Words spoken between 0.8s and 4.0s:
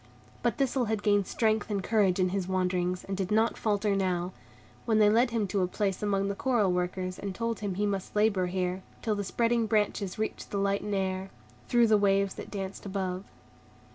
had gained strength and courage in his wanderings, and did not falter